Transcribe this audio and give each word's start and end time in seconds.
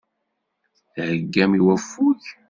Theggam 0.93 1.51
i 1.57 1.59
waffug. 1.65 2.21